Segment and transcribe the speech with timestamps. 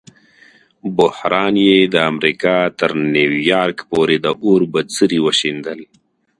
[0.97, 5.79] بحران یې د امریکا تر نیویارک پورې د اور بڅري وشیندل.